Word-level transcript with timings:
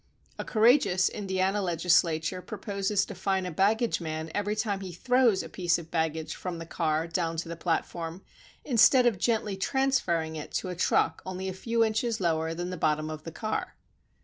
A 0.39 0.43
courageous 0.43 1.09
Indiana 1.09 1.61
legislator 1.61 2.41
proposes 2.41 3.05
to 3.05 3.13
fine 3.13 3.45
a 3.45 3.51
baggage 3.51 4.01
man 4.01 4.31
every 4.33 4.55
time* 4.55 4.79
he 4.79 4.91
throws 4.91 5.43
a 5.43 5.47
piece 5.47 5.77
of 5.77 5.91
baggage 5.91 6.35
from 6.35 6.57
the 6.57 6.65
car 6.65 7.05
down 7.05 7.37
to 7.37 7.47
the 7.47 7.55
platform 7.55 8.23
instead 8.65 9.05
of 9.05 9.19
gently 9.19 9.55
transferring 9.55 10.35
it 10.35 10.51
to 10.53 10.69
a 10.69 10.75
truck 10.75 11.21
only 11.23 11.47
a 11.47 11.53
few 11.53 11.83
inches 11.83 12.19
lower 12.19 12.55
than 12.55 12.71
the 12.71 12.77
bot 12.77 12.97
tom 12.97 13.11
of 13.11 13.25
the 13.25 13.31
car. 13.31 13.75